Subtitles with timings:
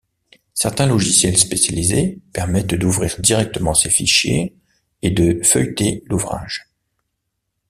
[0.55, 4.55] Certains logiciels spécialisés permettent d'ouvrir directement ces fichiers
[5.03, 6.71] et de feuilleter l'ouvrage.